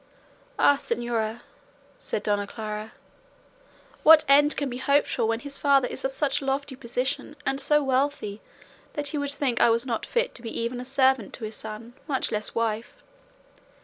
"Ah, 0.57 0.73
señora," 0.77 1.41
said 1.99 2.23
Dona 2.23 2.47
Clara, 2.47 2.93
"what 4.01 4.23
end 4.27 4.57
can 4.57 4.67
be 4.67 4.79
hoped 4.79 5.07
for 5.07 5.27
when 5.27 5.41
his 5.41 5.59
father 5.59 5.87
is 5.87 6.03
of 6.03 6.11
such 6.11 6.41
lofty 6.41 6.75
position, 6.75 7.35
and 7.45 7.61
so 7.61 7.83
wealthy, 7.83 8.41
that 8.93 9.09
he 9.09 9.19
would 9.19 9.31
think 9.31 9.61
I 9.61 9.69
was 9.69 9.85
not 9.85 10.07
fit 10.07 10.33
to 10.33 10.41
be 10.41 10.59
even 10.59 10.79
a 10.81 10.85
servant 10.85 11.35
to 11.35 11.43
his 11.43 11.55
son, 11.55 11.93
much 12.07 12.31
less 12.31 12.55
wife? 12.55 12.97